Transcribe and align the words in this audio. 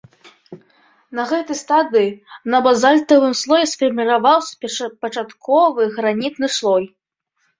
На 1.19 1.23
гэтай 1.31 1.57
стадыі 1.63 2.09
на 2.53 2.61
базальтавым 2.67 3.33
слоі 3.43 3.69
сфарміраваўся 3.73 4.53
першапачатковы 4.65 5.83
гранітны 5.99 6.47
слой. 6.57 6.85